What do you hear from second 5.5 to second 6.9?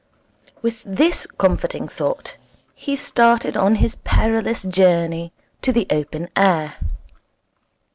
to the open air.